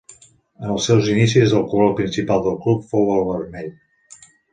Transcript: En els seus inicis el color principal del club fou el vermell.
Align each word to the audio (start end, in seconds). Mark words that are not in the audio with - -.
En 0.61 0.69
els 0.75 0.85
seus 0.87 1.09
inicis 1.15 1.53
el 1.59 1.67
color 1.73 1.93
principal 1.99 2.41
del 2.47 2.57
club 2.63 2.87
fou 2.95 3.13
el 3.17 3.21
vermell. 3.29 3.69